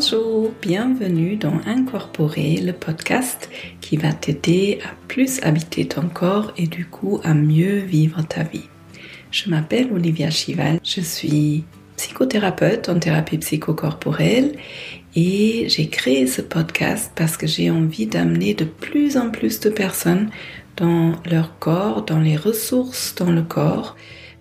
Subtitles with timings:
[0.00, 6.68] Bonjour, bienvenue dans Incorporer, le podcast qui va t'aider à plus habiter ton corps et
[6.68, 8.68] du coup à mieux vivre ta vie.
[9.32, 11.64] Je m'appelle Olivia Chival, je suis
[11.96, 14.52] psychothérapeute en thérapie psychocorporelle
[15.16, 19.68] et j'ai créé ce podcast parce que j'ai envie d'amener de plus en plus de
[19.68, 20.30] personnes
[20.76, 23.96] dans leur corps, dans les ressources dans le corps,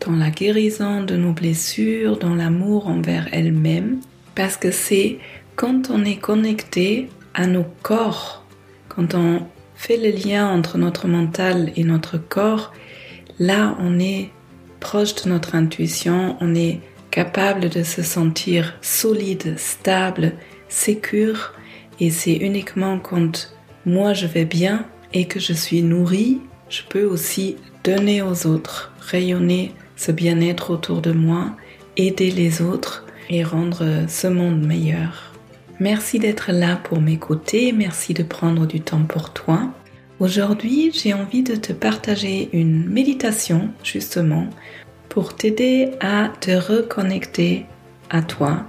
[0.06, 4.02] dans la guérison de nos blessures, dans l'amour envers elles-mêmes
[4.38, 5.18] parce que c'est
[5.58, 8.46] quand on est connecté à nos corps,
[8.90, 9.42] quand on
[9.76, 12.72] fait le lien entre notre mental et notre corps,
[13.40, 14.30] là on est
[14.80, 16.80] proche de notre intuition, on est
[17.10, 20.34] capable de se sentir solide, stable,
[20.70, 21.54] sécure
[22.00, 23.52] et c'est uniquement quand
[23.88, 28.94] moi je vais bien et que je suis nourrie, je peux aussi donner aux autres,
[29.00, 31.56] rayonner ce bien-être autour de moi,
[31.96, 35.27] aider les autres et rendre ce monde meilleur.
[35.80, 39.72] Merci d'être là pour m'écouter, merci de prendre du temps pour toi.
[40.19, 44.50] Aujourd'hui, j'ai envie de te partager une méditation justement
[45.08, 47.66] pour t'aider à te reconnecter
[48.09, 48.66] à toi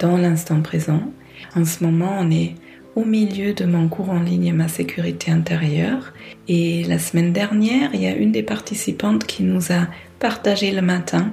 [0.00, 1.12] dans l'instant présent.
[1.54, 2.56] En ce moment, on est
[2.96, 6.12] au milieu de mon cours en ligne Ma sécurité intérieure
[6.48, 9.86] et la semaine dernière, il y a une des participantes qui nous a
[10.18, 11.32] partagé le matin.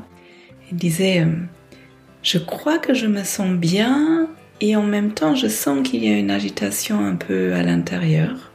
[0.70, 1.34] Elle disait euh,
[2.22, 4.30] je crois que je me sens bien
[4.62, 8.52] et en même temps je sens qu'il y a une agitation un peu à l'intérieur.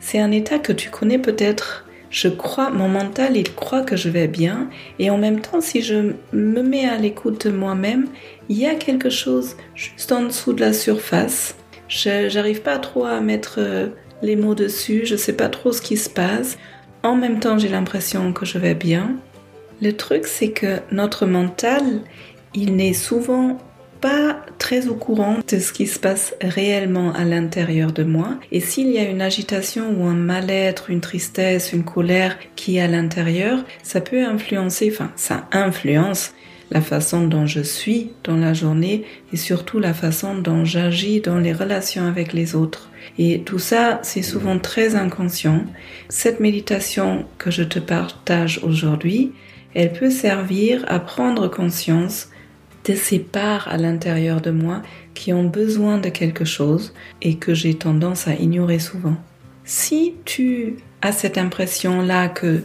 [0.00, 1.86] C'est un état que tu connais peut-être.
[2.10, 5.82] Je crois, mon mental, il croit que je vais bien et en même temps, si
[5.82, 8.08] je me mets à l'écoute de moi-même,
[8.48, 11.56] il y a quelque chose juste en dessous de la surface.
[11.88, 13.88] Je n'arrive pas trop à mettre euh,
[14.22, 16.58] les mots dessus, je ne sais pas trop ce qui se passe.
[17.02, 19.16] En même temps, j'ai l'impression que je vais bien.
[19.82, 21.82] Le truc, c'est que notre mental,
[22.54, 23.58] il n'est souvent
[24.04, 28.38] pas très au courant de ce qui se passe réellement à l'intérieur de moi.
[28.52, 32.82] Et s'il y a une agitation ou un mal-être, une tristesse, une colère qui est
[32.82, 36.34] à l'intérieur, ça peut influencer, enfin ça influence
[36.70, 41.38] la façon dont je suis dans la journée et surtout la façon dont j'agis dans
[41.38, 42.90] les relations avec les autres.
[43.16, 45.64] Et tout ça, c'est souvent très inconscient.
[46.10, 49.32] Cette méditation que je te partage aujourd'hui,
[49.74, 52.28] elle peut servir à prendre conscience
[52.84, 54.82] de ces parts à l'intérieur de moi
[55.14, 59.16] qui ont besoin de quelque chose et que j'ai tendance à ignorer souvent.
[59.64, 62.62] Si tu as cette impression-là que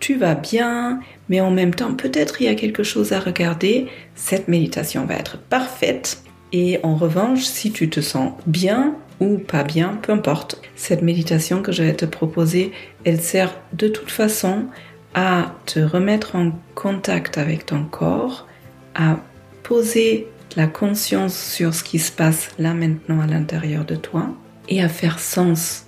[0.00, 3.86] tu vas bien, mais en même temps peut-être il y a quelque chose à regarder,
[4.14, 6.22] cette méditation va être parfaite.
[6.52, 11.62] Et en revanche, si tu te sens bien ou pas bien, peu importe, cette méditation
[11.62, 12.72] que je vais te proposer,
[13.04, 14.66] elle sert de toute façon
[15.14, 18.46] à te remettre en contact avec ton corps,
[18.94, 19.18] à
[19.66, 24.28] poser la conscience sur ce qui se passe là maintenant à l'intérieur de toi
[24.68, 25.86] et à faire sens,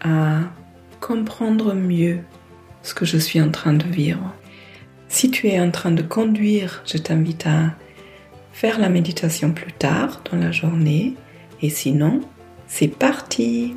[0.00, 0.40] à
[0.98, 2.20] comprendre mieux
[2.82, 4.32] ce que je suis en train de vivre.
[5.08, 7.74] Si tu es en train de conduire, je t'invite à
[8.54, 11.12] faire la méditation plus tard dans la journée
[11.60, 12.22] et sinon,
[12.66, 13.76] c'est parti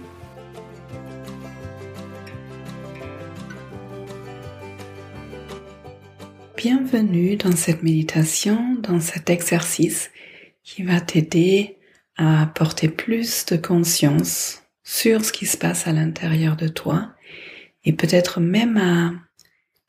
[6.67, 10.09] Bienvenue dans cette méditation, dans cet exercice
[10.63, 11.77] qui va t'aider
[12.17, 17.13] à porter plus de conscience sur ce qui se passe à l'intérieur de toi
[17.83, 19.13] et peut-être même à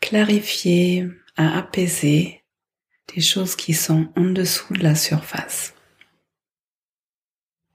[0.03, 2.42] clarifier, à apaiser
[3.14, 5.72] des choses qui sont en dessous de la surface.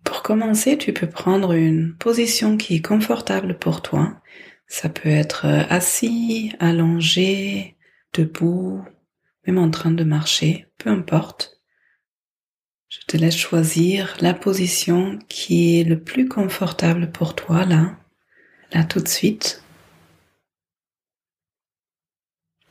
[0.03, 4.21] Pour commencer, tu peux prendre une position qui est confortable pour toi.
[4.67, 7.77] Ça peut être assis, allongé,
[8.13, 8.83] debout,
[9.45, 11.61] même en train de marcher, peu importe.
[12.89, 17.97] Je te laisse choisir la position qui est le plus confortable pour toi là,
[18.73, 19.63] là tout de suite.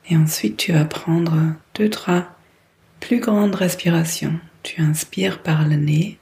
[0.09, 2.37] Et ensuite, tu vas prendre deux, trois
[2.99, 4.39] plus grandes respirations.
[4.63, 6.19] Tu inspires par le nez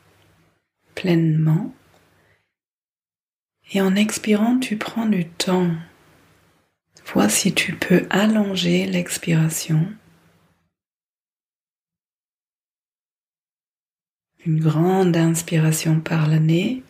[0.95, 1.75] pleinement.
[3.73, 5.71] Et en expirant, tu prends du temps
[7.15, 9.87] Vois si tu peux allonger l'expiration.
[14.45, 16.83] Une grande inspiration par le nez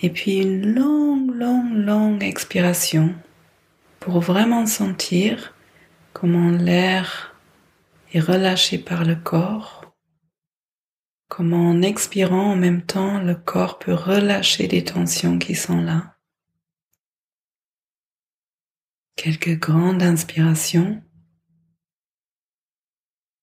[0.00, 3.14] et puis une longue, longue, longue expiration
[3.98, 5.54] pour vraiment sentir
[6.14, 7.36] comment l'air
[8.14, 9.94] est relâché par le corps,
[11.28, 16.16] comment en expirant en même temps le corps peut relâcher des tensions qui sont là
[19.20, 21.02] quelques grandes inspirations,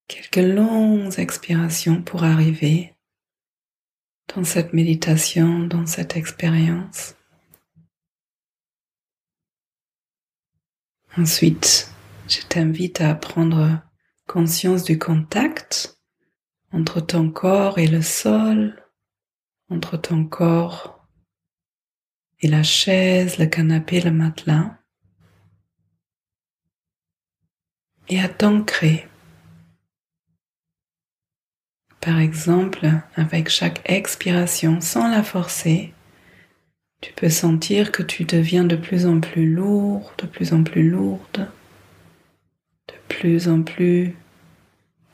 [0.08, 2.96] quelques longues expirations pour arriver
[4.34, 7.14] dans cette méditation, dans cette expérience.
[11.16, 11.92] Ensuite,
[12.28, 13.80] je t'invite à prendre
[14.26, 16.00] conscience du contact
[16.72, 18.84] entre ton corps et le sol,
[19.70, 21.08] entre ton corps
[22.40, 24.80] et la chaise, le canapé, le matelas,
[28.10, 29.08] et à t'ancrer.
[32.02, 35.94] Par exemple, avec chaque expiration, sans la forcer,
[37.02, 40.90] tu peux sentir que tu deviens de plus en plus lourd, de plus en plus
[40.90, 41.50] lourde,
[42.88, 44.16] de plus en plus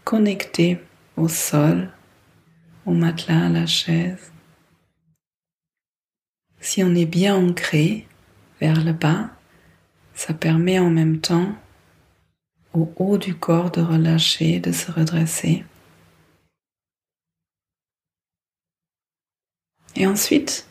[0.04, 0.80] connecté
[1.18, 1.90] au sol,
[2.86, 4.32] au matelas, à la chaise.
[6.60, 8.08] Si on est bien ancré
[8.62, 9.32] vers le bas,
[10.14, 11.56] ça permet en même temps
[12.74, 15.64] au haut du corps de relâcher, de se redresser.
[19.96, 20.68] Et ensuite,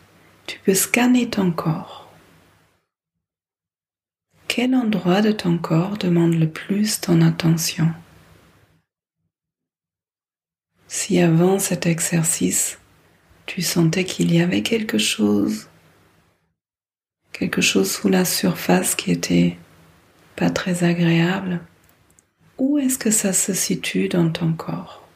[0.47, 2.13] tu peux scanner ton corps.
[4.49, 7.95] Quel endroit de ton corps demande le plus ton attention?
[10.89, 12.79] Si avant cet exercice,
[13.47, 15.69] tu sentais qu'il y avait quelque chose,
[17.33, 19.57] quelque chose sous la surface qui était
[20.37, 21.61] pas très agréable,
[22.59, 25.07] où est-ce que ça se situe dans ton corps?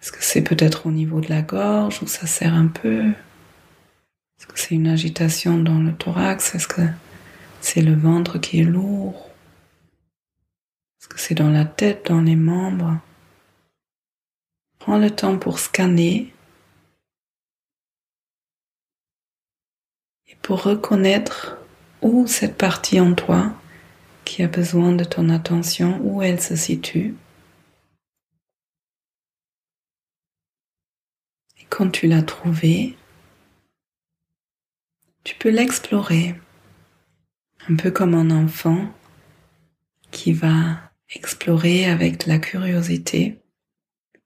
[0.00, 3.08] Est-ce que c'est peut-être au niveau de la gorge où ça serre un peu?
[4.38, 6.54] Est-ce que c'est une agitation dans le thorax?
[6.54, 6.82] Est-ce que
[7.60, 9.30] c'est le ventre qui est lourd?
[11.00, 13.00] Est-ce que c'est dans la tête, dans les membres?
[14.78, 16.34] Prends le temps pour scanner
[20.26, 21.56] et pour reconnaître
[22.02, 23.54] où cette partie en toi
[24.24, 27.14] qui a besoin de ton attention, où elle se situe.
[31.70, 32.96] quand tu l'as trouvé,
[35.24, 36.36] tu peux l'explorer,
[37.68, 38.94] un peu comme un enfant
[40.12, 43.44] qui va explorer avec la curiosité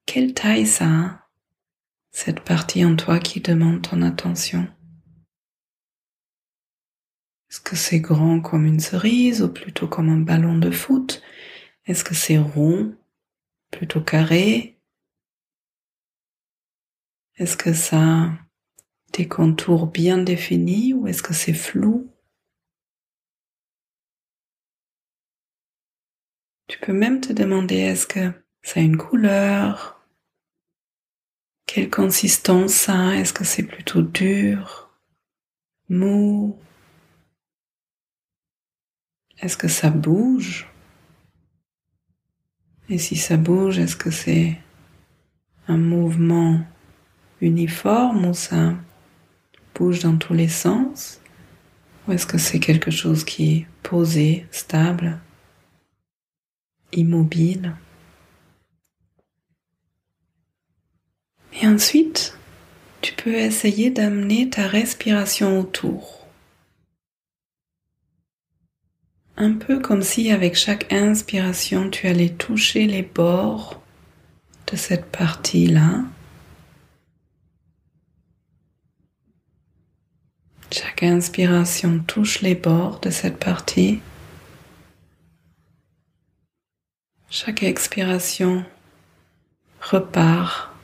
[0.08, 1.28] quelle taille ça a,
[2.12, 4.66] cette partie en toi qui demande ton attention?
[7.50, 11.22] Est-ce que c'est grand comme une cerise ou plutôt comme un ballon de foot?
[11.86, 12.94] Est-ce que c'est rond,
[13.70, 14.78] plutôt carré?
[17.36, 18.38] Est-ce que ça a
[19.14, 22.12] des contours bien définis ou est-ce que c'est flou?
[26.66, 30.04] Tu peux même te demander est-ce que ça a une couleur?
[31.64, 33.14] Quelle consistance ça a?
[33.14, 34.90] Est-ce que c'est plutôt dur
[35.88, 36.58] Mou?
[39.40, 40.69] Est-ce que ça bouge?
[42.88, 44.58] Et si ça bouge, est-ce que c'est
[45.69, 46.61] un mouvement
[47.40, 48.75] uniforme ou ça
[49.75, 51.20] bouge dans tous les sens?
[52.06, 55.20] Ou est-ce que c'est quelque chose qui est posé, stable,
[56.93, 57.76] immobile?
[61.61, 62.37] Et ensuite,
[63.02, 66.17] tu peux essayer d'amener ta respiration autour.
[69.40, 73.80] Un peu comme si avec chaque inspiration, tu allais toucher les bords
[74.66, 76.02] de cette partie-là
[80.73, 84.00] Chaque inspiration touche les bords de cette partie.
[87.30, 88.64] Chaque expiration
[89.80, 90.75] repart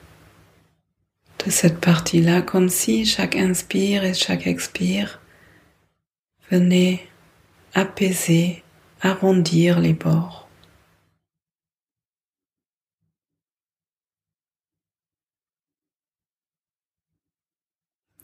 [1.44, 5.20] de cette partie-là comme si chaque inspire et chaque expire
[6.52, 7.08] venait
[7.74, 8.62] apaiser,
[9.00, 10.48] arrondir les bords.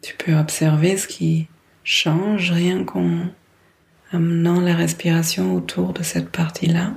[0.03, 1.49] Tu peux observer ce qui
[1.85, 3.27] change rien qu'en
[4.13, 6.95] amenant la respiration autour de cette partie-là.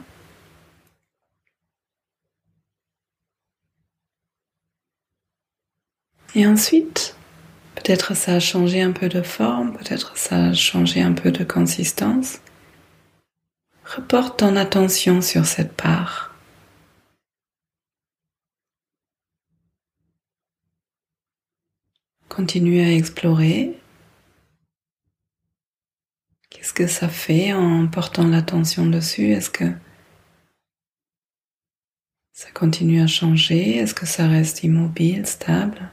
[6.35, 7.15] Et ensuite,
[7.75, 11.43] peut-être ça a changé un peu de forme, peut-être ça a changé un peu de
[11.43, 12.39] consistance.
[13.85, 16.33] Reporte ton attention sur cette part.
[22.29, 23.79] Continue à explorer.
[26.49, 29.31] Qu'est-ce que ça fait en portant l'attention dessus?
[29.31, 29.65] Est-ce que
[32.31, 33.77] ça continue à changer?
[33.77, 35.91] Est-ce que ça reste immobile, stable?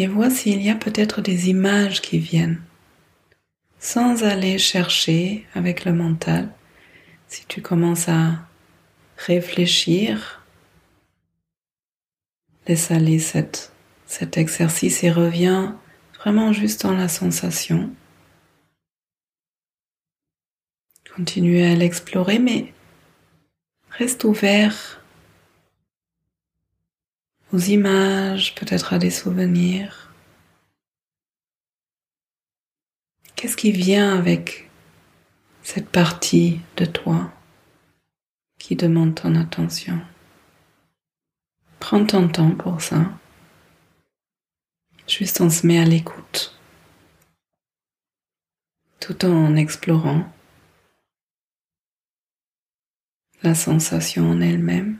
[0.00, 2.62] Et vois s'il y a peut-être des images qui viennent,
[3.80, 6.54] sans aller chercher avec le mental.
[7.26, 8.46] Si tu commences à
[9.16, 10.46] réfléchir,
[12.68, 13.72] laisse aller cet
[14.36, 15.76] exercice et reviens
[16.20, 17.90] vraiment juste dans la sensation.
[21.16, 22.72] Continue à l'explorer, mais
[23.90, 25.02] reste ouvert
[27.52, 30.12] aux images, peut-être à des souvenirs.
[33.36, 34.68] Qu'est-ce qui vient avec
[35.62, 37.32] cette partie de toi
[38.58, 40.00] qui demande ton attention?
[41.78, 43.18] Prends ton temps pour ça.
[45.06, 46.58] Juste on se met à l'écoute,
[49.00, 50.30] tout en explorant
[53.42, 54.98] la sensation en elle-même.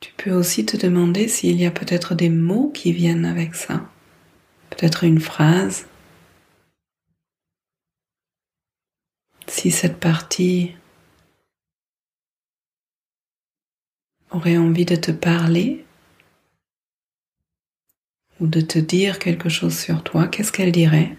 [0.00, 3.90] Tu peux aussi te demander s'il y a peut-être des mots qui viennent avec ça,
[4.68, 5.86] peut-être une phrase.
[9.46, 10.74] Si cette partie
[14.30, 15.86] aurait envie de te parler
[18.40, 21.16] ou de te dire quelque chose sur toi, qu'est-ce qu'elle dirait?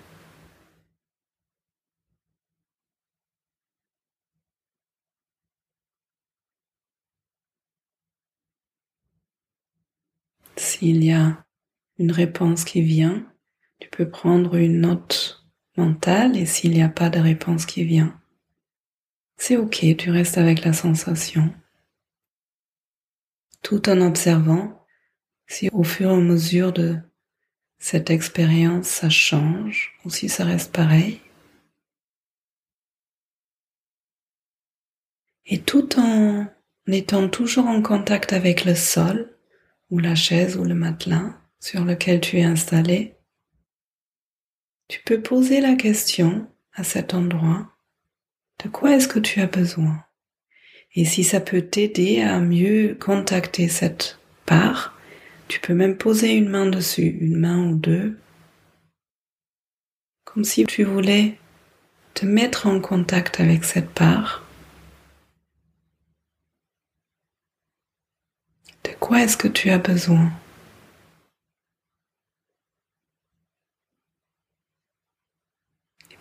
[10.82, 11.46] S'il y a
[12.00, 13.32] une réponse qui vient,
[13.80, 15.46] tu peux prendre une note
[15.78, 18.20] mentale et s'il n'y a pas de réponse qui vient,
[19.38, 21.54] c'est ok, tu restes avec la sensation.
[23.62, 24.84] Tout en observant
[25.46, 26.98] si au fur et à mesure de
[27.78, 31.22] cette expérience ça change ou si ça reste pareil.
[35.46, 36.48] Et tout en
[36.88, 39.38] étant toujours en contact avec le sol,
[39.92, 43.16] ou la chaise ou le matelas sur lequel tu es installé,
[44.88, 47.72] tu peux poser la question à cet endroit,
[48.64, 50.04] de quoi est-ce que tu as besoin?
[50.96, 54.98] Et si ça peut t'aider à mieux contacter cette part,
[55.48, 58.18] tu peux même poser une main dessus, une main ou deux,
[60.26, 61.38] comme si tu voulais
[62.14, 64.46] te mettre en contact avec cette part
[68.84, 70.32] De est-ce que tu as besoin?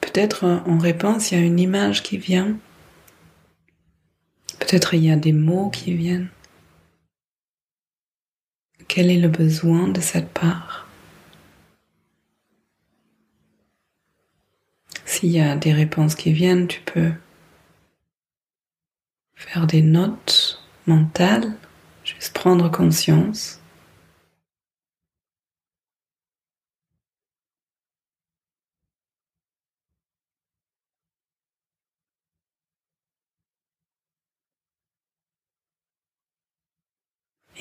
[0.01, 2.59] Peut-être en réponse, il y a une image qui vient.
[4.59, 6.31] Peut-être il y a des mots qui viennent.
[8.89, 10.89] Quel est le besoin de cette part?
[15.05, 17.13] S'il y a des réponses qui viennent, tu peux
[19.35, 21.57] faire des notes mentales
[22.15, 23.61] Juste prendre conscience.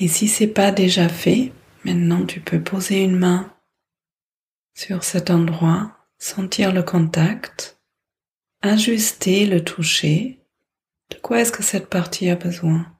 [0.00, 1.52] Et si c'est pas déjà fait,
[1.84, 3.54] maintenant tu peux poser une main
[4.74, 7.78] sur cet endroit, sentir le contact,
[8.62, 10.40] ajuster le toucher.
[11.10, 12.99] De quoi est-ce que cette partie a besoin?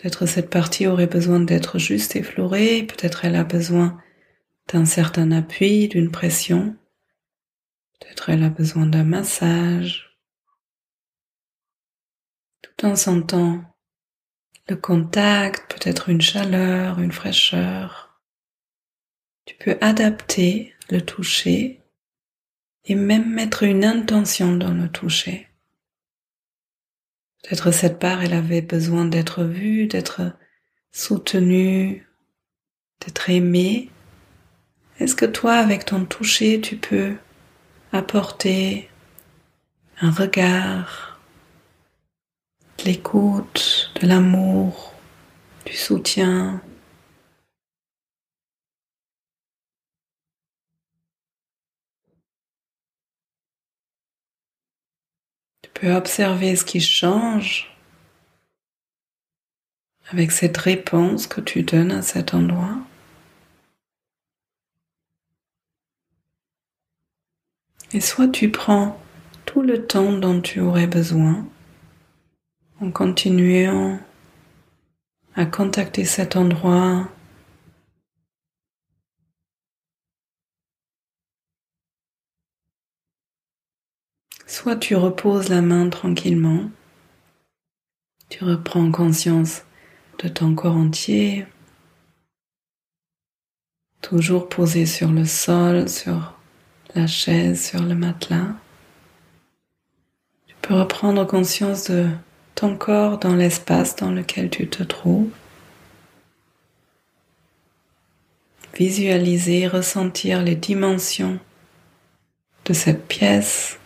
[0.00, 4.02] Peut-être cette partie aurait besoin d'être juste effleurée, peut-être elle a besoin
[4.68, 6.74] d'un certain appui, d'une pression,
[7.98, 10.18] peut-être elle a besoin d'un massage,
[12.62, 13.62] tout en sentant
[14.68, 18.22] le contact, peut-être une chaleur, une fraîcheur.
[19.44, 21.82] Tu peux adapter le toucher
[22.84, 25.49] et même mettre une intention dans le toucher.
[27.42, 30.20] Peut-être cette part, elle avait besoin d'être vue, d'être
[30.92, 32.06] soutenue,
[33.04, 33.90] d'être aimée.
[34.98, 37.14] Est-ce que toi, avec ton toucher, tu peux
[37.92, 38.88] apporter
[40.00, 41.20] un regard,
[42.78, 44.94] de l'écoute, de l'amour,
[45.66, 46.62] du soutien,
[55.80, 57.74] peux observer ce qui change
[60.10, 62.76] avec cette réponse que tu donnes à cet endroit.
[67.92, 69.00] Et soit tu prends
[69.46, 71.46] tout le temps dont tu aurais besoin
[72.80, 73.98] en continuant
[75.34, 77.08] à contacter cet endroit
[84.50, 86.70] Soit tu reposes la main tranquillement,
[88.30, 89.62] tu reprends conscience
[90.18, 91.46] de ton corps entier,
[94.02, 96.36] toujours posé sur le sol, sur
[96.96, 98.56] la chaise, sur le matelas.
[100.48, 102.08] Tu peux reprendre conscience de
[102.56, 105.30] ton corps dans l'espace dans lequel tu te trouves.
[108.74, 111.38] Visualiser, ressentir les dimensions
[112.64, 113.79] de cette pièce.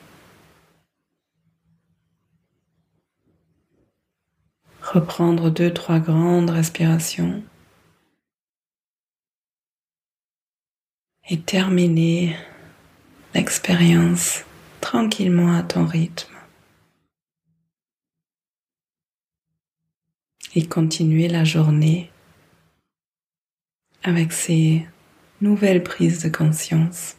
[4.95, 7.43] Reprendre deux, trois grandes respirations.
[11.29, 12.37] Et terminer
[13.35, 14.45] l'expérience
[14.81, 16.33] tranquillement à ton rythme.
[20.55, 22.13] Et continuer la journée
[24.05, 24.87] avec ces
[25.41, 27.17] nouvelles prises de conscience.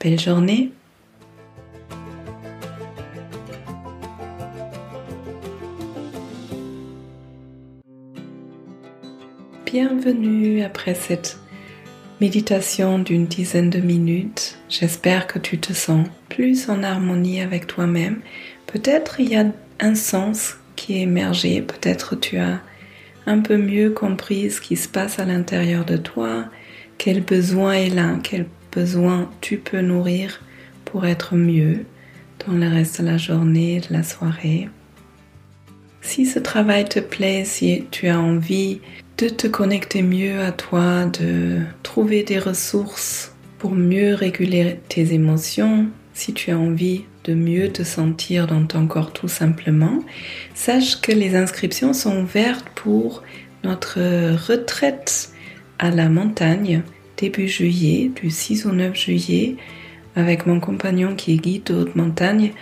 [0.00, 0.72] Belle journée
[9.72, 11.38] Bienvenue après cette
[12.20, 14.58] méditation d'une dizaine de minutes.
[14.68, 18.20] J'espère que tu te sens plus en harmonie avec toi-même.
[18.66, 19.46] Peut-être il y a
[19.78, 22.60] un sens qui est émergé, peut-être tu as
[23.26, 26.46] un peu mieux compris ce qui se passe à l'intérieur de toi,
[26.98, 30.40] quel besoin est là, quel besoin tu peux nourrir
[30.84, 31.84] pour être mieux
[32.44, 34.68] dans le reste de la journée, de la soirée?
[36.00, 38.80] Si ce travail te plaît, si tu as envie
[39.20, 45.88] de te connecter mieux à toi, de trouver des ressources pour mieux réguler tes émotions,
[46.14, 49.98] si tu as envie de mieux te sentir dans ton corps tout simplement,
[50.54, 53.22] sache que les inscriptions sont ouvertes pour
[53.62, 53.98] notre
[54.48, 55.32] retraite
[55.78, 56.82] à la montagne
[57.18, 59.56] début juillet, du 6 au 9 juillet,
[60.16, 62.52] avec mon compagnon qui est guide de haute montagne.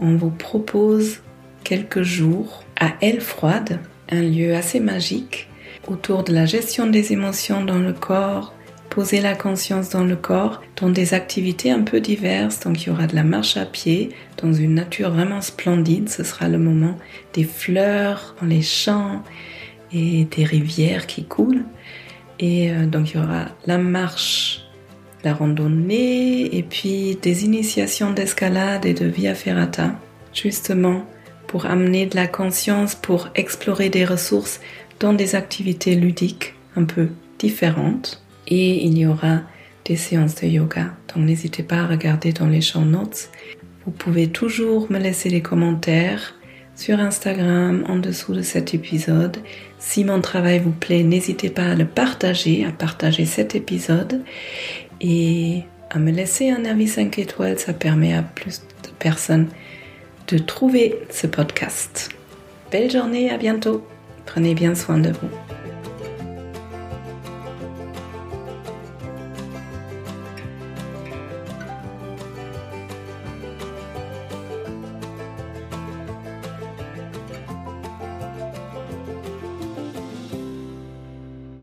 [0.00, 1.20] On vous propose
[1.62, 3.78] quelques jours à Elle Froide,
[4.10, 5.47] un lieu assez magique
[5.90, 8.54] autour de la gestion des émotions dans le corps,
[8.90, 12.60] poser la conscience dans le corps, dans des activités un peu diverses.
[12.60, 14.10] Donc il y aura de la marche à pied
[14.42, 16.08] dans une nature vraiment splendide.
[16.08, 16.98] Ce sera le moment
[17.32, 19.22] des fleurs dans les champs
[19.92, 21.64] et des rivières qui coulent.
[22.38, 24.62] Et euh, donc il y aura la marche,
[25.24, 29.92] la randonnée et puis des initiations d'escalade et de via ferrata,
[30.32, 31.04] justement
[31.48, 34.60] pour amener de la conscience, pour explorer des ressources
[35.00, 37.08] dans des activités ludiques un peu
[37.38, 38.22] différentes.
[38.46, 39.42] Et il y aura
[39.84, 40.94] des séances de yoga.
[41.14, 43.30] Donc n'hésitez pas à regarder dans les show notes.
[43.84, 46.34] Vous pouvez toujours me laisser des commentaires
[46.76, 49.38] sur Instagram en dessous de cet épisode.
[49.78, 54.22] Si mon travail vous plaît, n'hésitez pas à le partager, à partager cet épisode
[55.00, 57.58] et à me laisser un avis 5 étoiles.
[57.58, 59.48] Ça permet à plus de personnes
[60.28, 62.10] de trouver ce podcast.
[62.70, 63.84] Belle journée, à bientôt.
[64.28, 65.47] Prenez bien soin de vous.